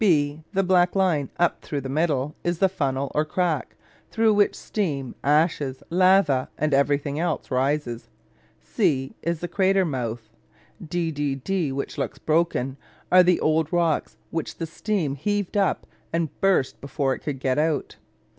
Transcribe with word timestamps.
B, 0.03 0.41
the 0.51 0.63
black 0.63 0.95
line 0.95 1.29
up 1.37 1.61
through 1.61 1.81
the 1.81 1.87
middle, 1.87 2.33
is 2.43 2.57
the 2.57 2.67
funnel, 2.67 3.11
or 3.13 3.23
crack, 3.23 3.75
through 4.09 4.33
which 4.33 4.55
steam, 4.55 5.13
ashes, 5.23 5.83
lava, 5.91 6.49
and 6.57 6.73
everything 6.73 7.19
else 7.19 7.51
rises. 7.51 8.09
C 8.63 9.13
is 9.21 9.41
the 9.41 9.47
crater 9.47 9.85
mouth. 9.85 10.31
D 10.83 11.11
D 11.11 11.35
D, 11.35 11.71
which 11.71 11.99
looks 11.99 12.17
broken, 12.17 12.77
are 13.11 13.21
the 13.21 13.39
old 13.41 13.71
rocks 13.71 14.17
which 14.31 14.55
the 14.57 14.65
steam 14.65 15.13
heaved 15.13 15.55
up 15.55 15.85
and 16.11 16.33
burst 16.41 16.81
before 16.81 17.13
it 17.13 17.19
could 17.19 17.39
get 17.39 17.59
out. 17.59 17.97